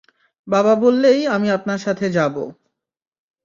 বাবা 0.47 0.73
বললেই 0.75 1.19
আমি 1.27 1.47
আপনার 1.51 1.79
সাথে 1.79 2.05
যাব। 2.09 2.35